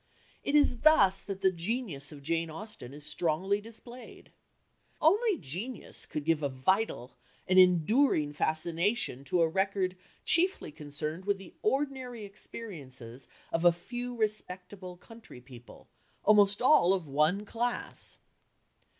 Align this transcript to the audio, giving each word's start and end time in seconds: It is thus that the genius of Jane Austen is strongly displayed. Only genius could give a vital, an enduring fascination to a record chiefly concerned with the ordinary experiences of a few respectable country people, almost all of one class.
It 0.43 0.55
is 0.55 0.79
thus 0.79 1.21
that 1.21 1.41
the 1.41 1.51
genius 1.51 2.11
of 2.11 2.23
Jane 2.23 2.49
Austen 2.49 2.91
is 2.91 3.05
strongly 3.05 3.61
displayed. 3.61 4.31
Only 4.99 5.37
genius 5.37 6.07
could 6.07 6.25
give 6.25 6.41
a 6.41 6.49
vital, 6.49 7.13
an 7.47 7.59
enduring 7.59 8.33
fascination 8.33 9.23
to 9.25 9.43
a 9.43 9.47
record 9.47 9.95
chiefly 10.25 10.71
concerned 10.71 11.25
with 11.25 11.37
the 11.37 11.53
ordinary 11.61 12.25
experiences 12.25 13.27
of 13.51 13.63
a 13.63 13.71
few 13.71 14.15
respectable 14.15 14.97
country 14.97 15.39
people, 15.39 15.87
almost 16.23 16.63
all 16.63 16.93
of 16.95 17.07
one 17.07 17.45
class. 17.45 18.17